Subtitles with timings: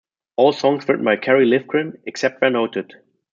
[0.35, 2.91] All songs written by Kerry Livgren, except where noted.